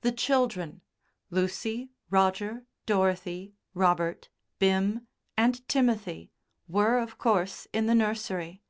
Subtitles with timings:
[0.00, 0.80] The children
[1.30, 6.32] Lucy, Roger, Dorothy, Robert, Bim, and Timothy
[6.66, 8.62] were, of course, in the nursery.